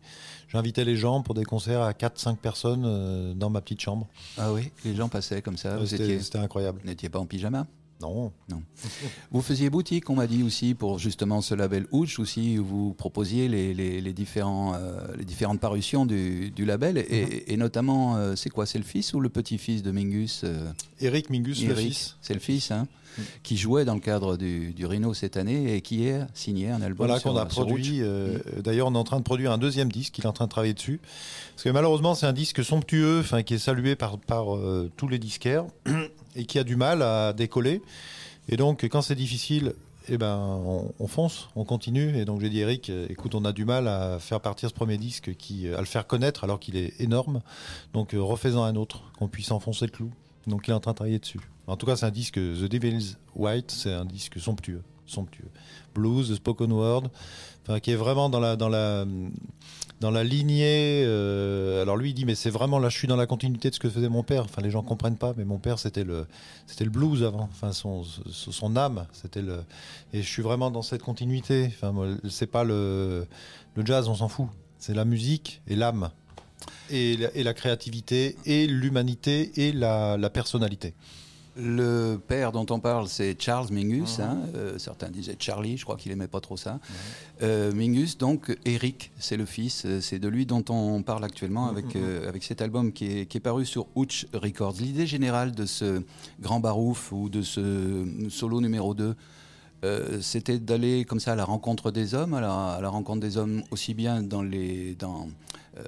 [0.50, 4.08] J'invitais les gens pour des concerts à 4-5 personnes euh, dans ma petite chambre.
[4.38, 5.78] Ah oui, les gens passaient comme ça.
[5.82, 6.80] Étiez- c'était incroyable.
[6.84, 7.68] vous n'étiez pas en pyjama?
[8.50, 8.62] Non.
[9.32, 12.94] Vous faisiez boutique, on m'a dit aussi, pour justement ce label Ouch aussi, où vous
[12.94, 17.30] proposiez les, les- les différents, euh, les différentes parutions du, du label, et, Mhm.
[17.48, 21.30] et notamment, euh, c'est quoi C'est le fils ou le petit-fils de Mingus euh, Eric
[21.30, 22.16] Mingus, le Eric fils.
[22.22, 23.24] C'est le fils, hein Mhm.
[23.44, 26.82] qui jouait dans le cadre du, du Rhino cette année et qui a signé un
[26.82, 28.00] album Voilà sur, qu'on a produit.
[28.02, 30.18] euh, D'ailleurs, on est en train de produire un deuxième disque.
[30.18, 31.00] Il est en train de travailler dessus.
[31.54, 35.20] Parce que malheureusement, c'est un disque somptueux, qui est salué par, par euh, tous les
[35.20, 35.66] disquaires
[36.36, 37.82] et qui a du mal à décoller.
[38.50, 39.74] Et donc, quand c'est difficile,
[40.10, 42.18] eh ben, on, on fonce, on continue.
[42.18, 44.98] Et donc, j'ai dit, Eric, écoute, on a du mal à faire partir ce premier
[44.98, 47.42] disque, qui, à le faire connaître alors qu'il est énorme.
[47.94, 50.12] Donc, euh, refaisons un autre, qu'on puisse enfoncer le clou.
[50.48, 51.40] Donc, il est en train de travailler dessus.
[51.68, 55.50] En tout cas, c'est un disque The Devil's White, c'est un disque somptueux, somptueux.
[55.96, 57.04] Blues, spoken word,
[57.82, 59.06] qui est vraiment dans la dans la
[60.04, 61.04] dans la lignée.
[61.06, 63.76] euh, alors lui, il dit mais c'est vraiment là, je suis dans la continuité de
[63.76, 64.44] ce que faisait mon père.
[64.44, 66.28] Enfin, les gens comprennent pas, mais mon père c'était le
[66.68, 67.50] c'était le blues avant.
[67.52, 69.64] Enfin, son son, âme, c'était le.
[70.12, 71.68] Et je suis vraiment dans cette continuité.
[71.68, 73.26] Enfin, c'est pas le
[73.76, 74.48] le jazz, on s'en fout.
[74.78, 76.10] C'est la musique et l'âme.
[76.90, 80.94] Et et la créativité, et l'humanité, et la, la personnalité.
[81.56, 84.18] Le père dont on parle, c'est Charles Mingus.
[84.18, 84.26] Mhm.
[84.26, 86.80] hein, euh, certains disaient Charlie, je crois qu'il aimait pas trop ça.
[87.44, 89.84] Euh, Mingus, donc Eric, c'est le fils.
[89.86, 92.02] euh, C'est de lui dont on parle actuellement avec, Mhm.
[92.04, 94.76] euh, avec cet album qui est, qui est paru sur Ouch Records.
[94.80, 96.02] L'idée générale de ce
[96.42, 99.16] grand barouf ou de ce solo numéro 2,
[99.84, 103.20] euh, c'était d'aller comme ça à la rencontre des hommes, à la, à la rencontre
[103.20, 105.28] des hommes aussi bien dans, les, dans,
[105.78, 105.84] euh,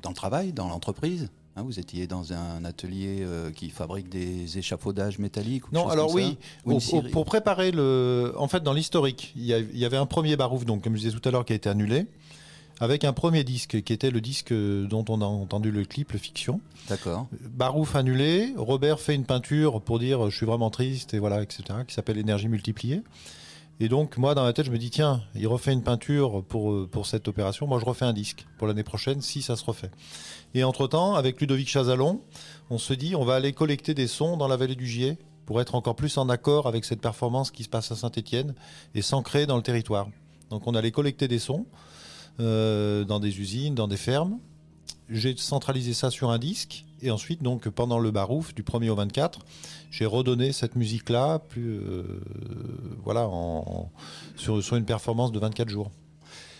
[0.00, 1.28] dans le travail, dans l'entreprise.
[1.56, 5.68] Hein, vous étiez dans un atelier euh, qui fabrique des échafaudages métalliques.
[5.68, 8.32] ou Non, alors comme oui, au- au- pour préparer le.
[8.38, 11.16] En fait, dans l'historique, il y, y avait un premier barouf, donc, comme je disais
[11.18, 12.06] tout à l'heure, qui a été annulé,
[12.80, 16.18] avec un premier disque qui était le disque dont on a entendu le clip, le
[16.18, 16.60] Fiction.
[16.88, 17.26] D'accord.
[17.50, 21.62] Barouf annulé, Robert fait une peinture pour dire je suis vraiment triste, et voilà, etc.,
[21.86, 23.02] qui s'appelle Énergie multipliée.
[23.82, 26.70] Et donc, moi, dans ma tête, je me dis tiens, il refait une peinture pour,
[26.70, 29.64] euh, pour cette opération, moi, je refais un disque pour l'année prochaine si ça se
[29.64, 29.90] refait.
[30.54, 32.20] Et entre-temps, avec Ludovic Chazalon,
[32.70, 35.60] on se dit on va aller collecter des sons dans la vallée du Gier pour
[35.60, 38.54] être encore plus en accord avec cette performance qui se passe à Saint-Étienne
[38.94, 40.06] et s'ancrer dans le territoire.
[40.50, 41.66] Donc on allait collecter des sons
[42.38, 44.38] euh, dans des usines, dans des fermes.
[45.12, 48.94] J'ai centralisé ça sur un disque et ensuite donc pendant le barouf du 1er au
[48.94, 49.40] 24,
[49.90, 52.04] j'ai redonné cette musique-là euh,
[53.04, 53.28] voilà
[54.36, 55.90] sur, une performance de 24 jours.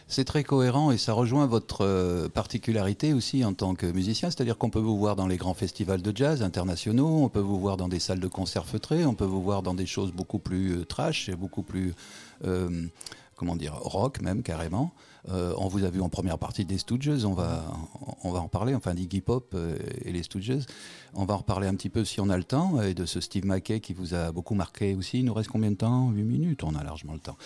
[0.07, 4.59] C'est très cohérent et ça rejoint votre euh, particularité aussi en tant que musicien, c'est-à-dire
[4.59, 7.79] qu'on peut vous voir dans les grands festivals de jazz internationaux, on peut vous voir
[7.79, 10.73] dans des salles de concert feutrées, on peut vous voir dans des choses beaucoup plus
[10.73, 11.95] euh, trash et beaucoup plus,
[13.43, 14.93] comment dire, rock même carrément.
[15.29, 17.65] Euh, on vous a vu en première partie des Stooges, on va,
[18.23, 20.61] on va en parler, enfin d'Iggy Pop euh, et les Stooges.
[21.15, 23.21] On va en reparler un petit peu si on a le temps, et de ce
[23.21, 25.19] Steve Mackey qui vous a beaucoup marqué aussi.
[25.19, 26.11] Il nous reste combien de temps?
[26.11, 27.37] 8 minutes, on a largement le temps.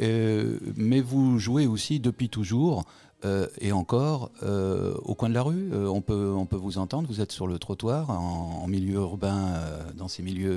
[0.00, 2.84] Euh, mais vous jouez aussi depuis toujours.
[3.26, 6.78] euh, et encore euh, au coin de la rue, euh, on, peut, on peut vous
[6.78, 7.06] entendre.
[7.06, 10.56] Vous êtes sur le trottoir en, en milieu urbain, euh, dans ces milieux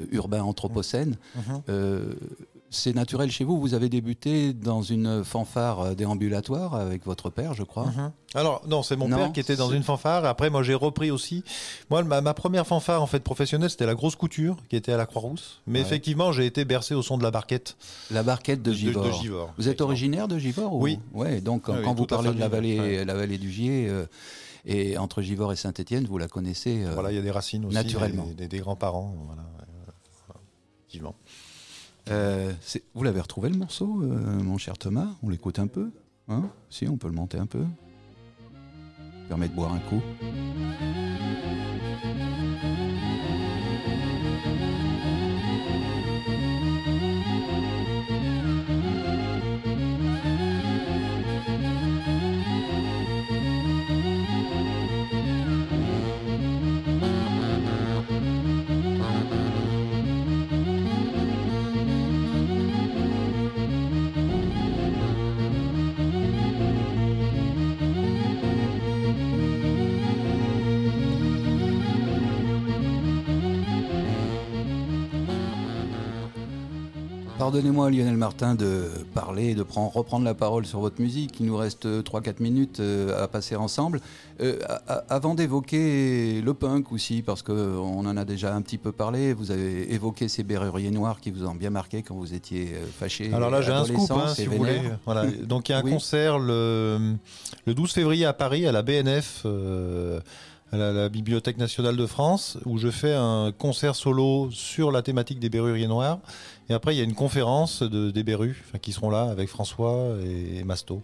[0.00, 1.16] euh, urbains anthropocènes.
[1.34, 1.62] Mhm.
[1.70, 2.14] Euh,
[2.74, 3.58] c'est naturel chez vous.
[3.60, 7.86] Vous avez débuté dans une fanfare euh, déambulatoire avec votre père, je crois.
[7.86, 8.12] Mhm.
[8.34, 10.24] Alors non, c'est mon Non, père qui était dans une fanfare.
[10.24, 11.44] Après, moi, j'ai repris aussi.
[11.90, 14.96] Moi, ma, ma première fanfare en fait professionnelle, c'était la grosse couture qui était à
[14.96, 15.60] la Croix-Rousse.
[15.66, 15.84] Mais Ouais.
[15.86, 17.76] effectivement, j'ai été bercé au son de la barquette
[18.10, 18.72] La barquette de.
[18.72, 20.98] Givors, Vous êtes originaire de Givors ou- Oui.
[21.12, 23.04] Ouais, donc quand, Oui, quand oui, vous parlez de la vallée, ouais.
[23.04, 24.04] la vallée du Gier euh,
[24.66, 26.82] et entre Givors et Saint-Étienne, vous la connaissez.
[26.84, 27.74] euh, Voilà, il y a des racines aussi.
[27.74, 28.24] Naturellement.
[28.26, 29.14] Des, des- des grands-parents.
[29.26, 29.90] Voilà, euh,
[30.26, 30.40] voilà,
[30.80, 31.14] effectivement.
[32.10, 32.52] Euh,
[32.94, 35.08] vous l'avez retrouvé le morceau, euh, mon cher Thomas?
[35.22, 35.90] On l'écoute un peu
[36.28, 36.50] hein?
[36.70, 37.64] Si, on peut le monter un peu.
[39.28, 40.02] Permet de boire un coup.
[77.44, 81.40] Pardonnez-moi Lionel Martin de parler, de prendre, reprendre la parole sur votre musique.
[81.40, 84.00] Il nous reste 3-4 minutes euh, à passer ensemble.
[84.40, 84.58] Euh,
[85.10, 89.50] avant d'évoquer le punk aussi, parce qu'on en a déjà un petit peu parlé, vous
[89.50, 93.30] avez évoqué ces berruriers noirs qui vous ont bien marqué quand vous étiez euh, fâché.
[93.34, 94.80] Alors là, j'ai un scoop, hein, si vous voulez.
[95.04, 95.26] Voilà.
[95.44, 95.90] Donc il y a un Oui.
[95.92, 97.12] concert le,
[97.66, 100.18] le 12 février à Paris, à la BNF, euh,
[100.74, 105.02] à la, la Bibliothèque nationale de France, où je fais un concert solo sur la
[105.02, 106.18] thématique des berruriers noirs.
[106.68, 110.08] Et après, il y a une conférence de, des berrus qui seront là avec François
[110.24, 111.00] et Masto.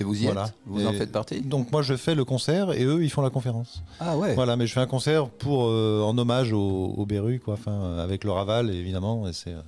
[0.00, 0.44] Et vous y Voilà.
[0.44, 1.40] êtes Vous en Et faites partie?
[1.40, 3.82] Donc moi, je fais le concert et eux, ils font la conférence.
[3.98, 7.54] Ah ouais Voilà, mais je fais un concert pour euh, en hommage aux, berrus, quoi,
[7.54, 9.26] enfin, avec le Raval, évidemment.
[9.26, 9.60] Et c'est, euh,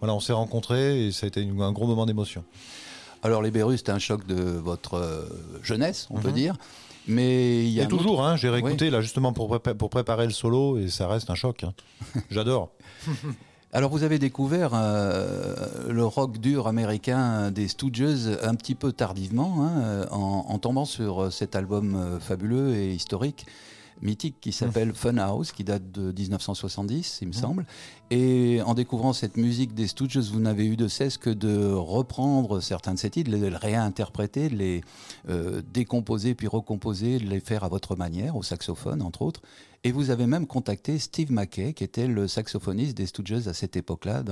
[0.00, 2.44] voilà, on s'est rencontrés et ça a été une- un gros moment d'émotion.
[3.24, 5.22] Alors les Berus, c'était un choc de votre euh,
[5.62, 6.34] jeunesse, on peut Mhm.
[6.34, 6.56] dire.
[7.06, 9.90] Mais il y a Et toujours, autre- hein, j'ai réécouté là justement pour, prépa- pour
[9.90, 11.64] préparer le solo et ça reste un choc.
[11.64, 11.72] hein.
[12.30, 12.70] J'adore.
[13.72, 15.54] Alors vous avez découvert euh,
[15.90, 21.32] le rock dur américain des Stooges un petit peu tardivement, hein, en, en tombant sur
[21.32, 23.46] cet album euh, fabuleux et historique,
[24.02, 27.66] mythique, qui s'appelle Funhouse, qui date de 1970, il me semble.
[28.10, 32.60] Et en découvrant cette musique des Stooges, vous n'avez eu de cesse que de reprendre
[32.60, 34.80] certains de ces titres, de les réinterpréter, de les
[35.28, 39.40] euh, décomposer puis recomposer, de les faire à votre manière, au saxophone entre autres.
[39.84, 43.76] Et vous avez même contacté Steve Mackey, qui était le saxophoniste des Stooges à cette
[43.76, 44.22] époque-là,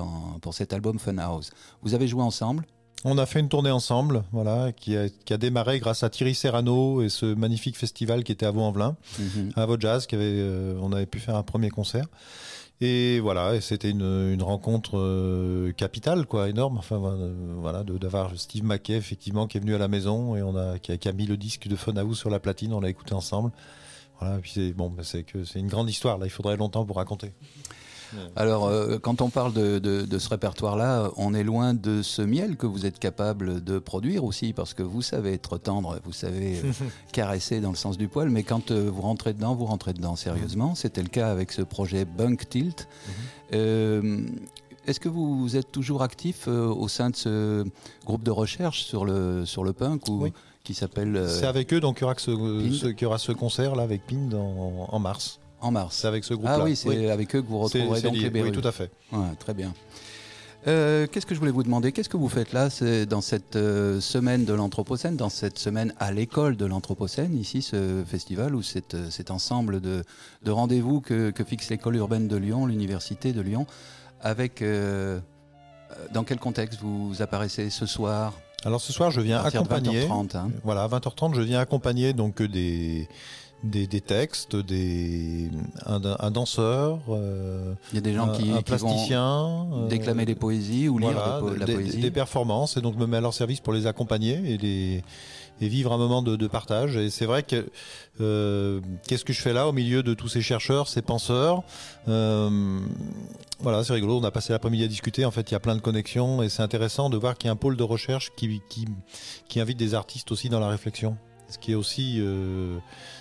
[0.41, 1.51] pour cet album Funhouse.
[1.83, 2.65] Vous avez joué ensemble
[3.05, 6.35] On a fait une tournée ensemble, voilà, qui a, qui a démarré grâce à Thierry
[6.37, 8.97] Serrano et ce magnifique festival qui était à Vaux-en-Velin,
[9.57, 12.07] à Jazz, qui avait, euh, on avait pu faire un premier concert.
[12.81, 16.79] Et voilà, et c'était une, une rencontre euh, capitale, quoi, énorme.
[16.79, 20.43] Enfin, euh, voilà, de- d'avoir Steve Mackey, effectivement, qui est venu à la maison et
[20.43, 22.81] on a, qui a, qui a mis le disque de Funhouse sur la platine, on
[22.81, 23.51] l'a écouté ensemble.
[24.21, 26.19] Voilà, et puis c'est bon, bah, c'est que c'est une grande histoire.
[26.19, 27.33] Là, il faudrait longtemps pour raconter.
[28.37, 32.23] Alors, euh, quand on parle de, de- de ce répertoire-là, on est loin de ce
[32.23, 36.13] miel que vous êtes capable de produire aussi, parce que vous savez être tendre, vous
[36.13, 36.73] savez euh,
[37.13, 40.17] caresser dans le sens du poil, mais quand euh, vous rentrez dedans, vous rentrez dedans
[40.17, 40.75] sérieusement.
[40.75, 42.89] C'était le cas avec ce projet Bunk Tilt.
[43.55, 44.21] Euh,
[44.87, 47.65] Est-ce que vous êtes toujours actif euh, au sein de ce
[48.05, 50.33] groupe de recherche sur le, sur le punk ou, Oui.
[50.65, 53.19] qui s'appelle euh, C'est avec eux donc qu'il y aura, que ce, qu'il y aura
[53.19, 55.39] ce concert là avec Pind en, en mars.
[55.63, 56.59] En mars C'est avec ce groupe-là.
[56.61, 58.23] Ah oui, c'est avec eux que vous retrouverez donc lié.
[58.23, 58.51] les Bérus.
[58.55, 58.91] Oui, tout à fait.
[59.13, 59.73] Ouais, très bien.
[60.69, 61.91] Euh, Qu'est-ce que je voulais vous demander?
[61.91, 62.69] Qu'est-ce que vous faites là
[63.09, 68.05] dans cette euh, semaine de l'Anthropocène, dans cette semaine à l'école de l'Anthropocène, ici, ce
[68.07, 70.05] festival ou cet, euh, cet ensemble de,
[70.45, 73.67] de rendez-vous que, que fixe l'école urbaine de Lyon, l'université de Lyon,
[74.21, 74.63] avec.
[74.63, 75.19] euh,
[76.15, 78.33] dans quel contexte vous apparaissez ce soir?
[78.65, 80.05] Alors ce soir, je viens accompagner.
[80.05, 83.09] de 20h30 hein Voilà, à 20h30, je viens accompagner donc des,
[83.65, 85.49] des, des textes, des,
[85.87, 89.67] un, un danseur, euh, Il y a des gens un, qui, un qui vont plasticien.
[89.73, 91.99] euh, déclamer des poésies ou lire voilà, de la des, poésie.
[92.01, 95.05] des performances et donc je me mets à leur service pour les accompagner et les
[95.61, 97.69] et vivre un moment de, de partage et c'est vrai que
[98.21, 101.63] euh, qu'est-ce que je fais là au milieu de tous ces chercheurs ces penseurs?
[102.09, 102.81] Euh,
[103.61, 105.77] voilà c'est rigolo on a passé l'après-midi à discuter en fait il y a plein
[105.77, 108.61] de connexions et c'est intéressant de voir qu'il y a un pôle de recherche qui,
[108.69, 108.87] qui
[109.49, 111.17] qui invite des artistes aussi dans la réflexion
[111.53, 112.79] ce qui est aussi euh,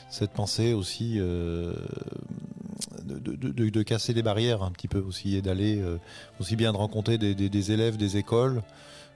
[0.09, 1.73] cette pensée aussi euh,
[3.03, 5.97] de, casser les barrières un petit peu aussi et d'aller euh,
[6.39, 8.63] aussi bien de rencontrer des, élèves des écoles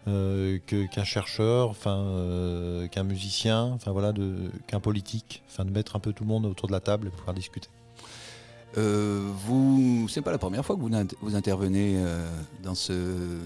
[0.06, 4.14] qu'un chercheur, qu'un musicien, voilà,
[4.68, 7.34] qu'un politique, de mettre un peu tout le monde autour de la table et pouvoir
[7.34, 7.70] discuter.
[8.78, 10.90] Euh, vous, c'est pas la première fois que vous,
[11.22, 12.28] vous intervenez euh,
[12.62, 12.94] dans ce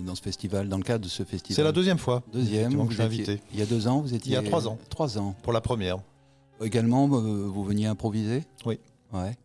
[0.05, 1.55] dans ce festival, dans le cadre de ce festival.
[1.55, 2.23] C'est la deuxième fois.
[2.33, 2.61] deuxième.
[2.61, 4.31] effectivement, que Vous je étiez- invité Il y a deux ans, vous étiez.
[4.31, 4.77] Il y a trois ans.
[4.89, 5.35] Trois ans.
[5.43, 5.97] pour la première.
[6.63, 8.43] Également, euh, vous veniez improviser?
[8.65, 8.79] Oui.
[9.13, 9.37] Ouais.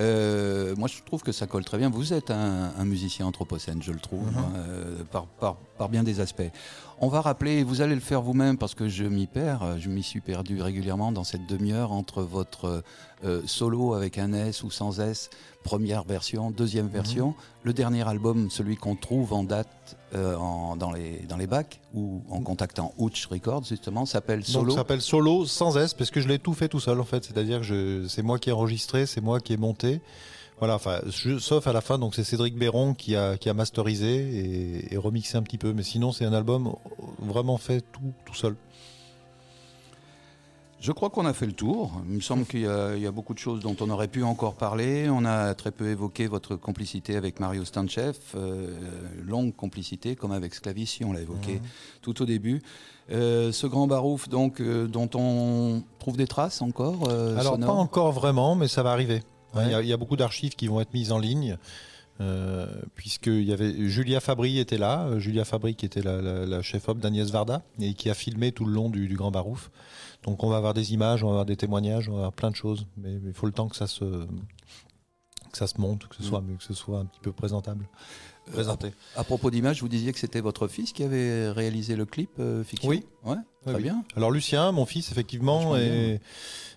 [0.00, 1.90] Euh, moi, je trouve que ça colle très bien.
[1.90, 4.38] Vous êtes un, un musicien anthropocène, je le trouve, Mhm.
[4.38, 6.42] hein, euh, par, par, par bien des aspects.
[7.00, 10.02] On va rappeler, vous allez le faire vous-même parce que je m'y perds, je m'y
[10.02, 12.82] suis perdu régulièrement dans cette demi-heure entre votre
[13.24, 15.30] euh, solo avec un S ou sans S,
[15.62, 16.92] première version, deuxième Mhm.
[16.92, 19.68] version, le dernier album, celui qu'on trouve en date
[20.14, 24.74] euh, en- dans, les, dans les bacs ou en contactant Ouch Records justement, s'appelle Solo.
[24.74, 27.24] s'appelle solo sans S parce que je l'ai tout fait tout seul en fait.
[27.24, 30.00] C'est-à-dire que c'est moi qui ai enregistré, c'est moi qui ai monté.
[30.58, 33.54] Voilà, enfin, je- sauf à la fin, donc c'est Cédric Béron qui a, qui a
[33.54, 34.14] masterisé
[34.88, 35.72] et, et remixé un petit peu.
[35.72, 36.74] Mais sinon, c'est un album
[37.18, 38.56] vraiment fait tout, tout seul.
[40.80, 41.92] Je crois qu'on a fait le tour.
[42.08, 44.08] Il me semble qu'il y, a- il y a beaucoup de choses dont on aurait
[44.08, 45.10] pu encore parler.
[45.10, 48.74] On a très peu évoqué votre complicité avec Mario Stanchev, euh,
[49.26, 51.60] longue complicité comme avec Sclavici, on l'a évoqué
[52.00, 52.62] tout au début.
[53.10, 57.74] Euh, ce grand barouf donc euh, dont on trouve des traces encore Alors sonores pas
[57.80, 59.22] encore vraiment, mais ça va arriver.
[59.56, 61.58] Il y a- il y, a beaucoup d'archives qui vont être mises en ligne,
[62.20, 66.62] euh, puisqu'il y avait Julia Fabry était là, Julia Fabry qui était la, la- la
[66.62, 69.70] chef-op d'Agnès Varda et qui a filmé tout le long du, du Grand Barouf.
[70.24, 72.50] Donc on va avoir des images, on va avoir des témoignages, on va avoir plein
[72.50, 74.26] de choses, mais il faut le temps que ça se
[75.52, 76.26] que ça se monte, que ce Mm.
[76.26, 77.88] soit que ce soit un petit peu présentable,
[78.52, 78.92] présenté.
[79.16, 82.62] À propos d'images, vous disiez que c'était votre fils qui avait réalisé le clip euh,
[82.62, 83.04] fiction Oui.
[83.24, 83.82] Ouais, très Oui, oui.
[83.82, 84.04] bien.
[84.14, 86.20] Alors Lucien, mon fils, effectivement, est,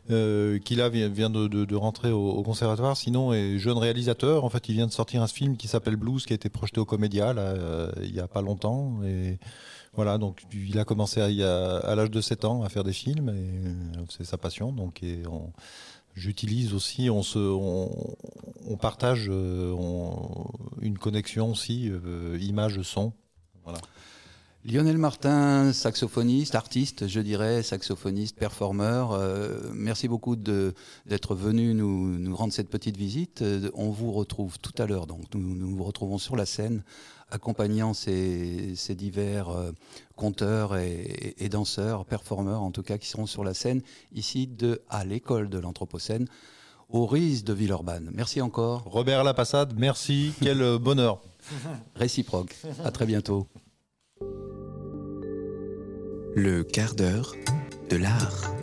[0.10, 4.44] euh, qui là vient, de, de- de rentrer au, au conservatoire, sinon est jeune réalisateur.
[4.44, 6.80] En fait, il vient de sortir un film qui s'appelle Blues, qui a été projeté
[6.80, 9.04] au Comédia là, euh, il y a pas longtemps.
[9.04, 9.38] Et
[9.96, 13.68] voilà, donc il a commencé à, l'âge de 7 ans à faire des films, et
[14.00, 14.72] euh, c'est sa passion.
[14.72, 15.52] Donc on-
[16.16, 19.74] J'utilise aussi, on partage euh,
[20.80, 23.14] une connexion aussi, euh, image-son.
[24.64, 29.20] Lionel Martin, saxophoniste, artiste, je dirais, saxophoniste, performeur.
[29.74, 33.44] merci beaucoup d'être venu nous, rendre cette petite visite.
[33.74, 36.84] On vous retrouve tout à l'heure, donc nous, nous retrouvons sur la scène,
[37.34, 39.72] accompagnant ces, ces divers euh,
[40.16, 43.82] conteurs et, et danseurs, performeurs en tout cas, qui seront sur la scène
[44.14, 46.28] ici de à l'école de l'Anthropocène,
[46.90, 48.12] au RIS de Villeurbanne.
[48.14, 51.20] Merci encore, Robert Lapassade, merci, quel euh, bonheur.
[51.96, 52.56] réciproque.
[52.86, 53.48] À très bientôt.
[56.36, 57.36] Le quart d'heure
[57.90, 58.54] de l'art.